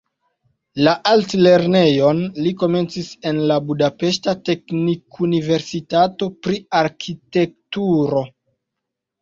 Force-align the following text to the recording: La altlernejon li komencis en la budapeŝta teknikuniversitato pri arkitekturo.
La 0.85 0.93
altlernejon 1.09 2.21
li 2.45 2.53
komencis 2.63 3.11
en 3.33 3.41
la 3.51 3.57
budapeŝta 3.67 4.35
teknikuniversitato 4.49 6.31
pri 6.47 6.59
arkitekturo. 6.81 8.27